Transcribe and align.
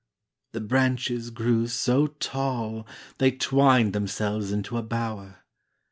The 0.53 0.61
branches 0.61 1.29
grew 1.29 1.67
so 1.67 2.07
tall 2.07 2.87
They 3.19 3.29
twined 3.29 3.93
themselves 3.93 4.51
into 4.51 4.77
a 4.79 4.81
bower. 4.81 5.43